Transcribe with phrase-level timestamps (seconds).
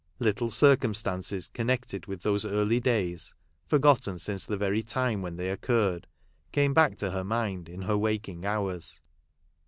[0.17, 3.35] Little circumstances connected with those early days,
[3.67, 6.07] forgotten since the very time when they occurred,
[6.51, 8.99] came back to her mind, in her waking hours.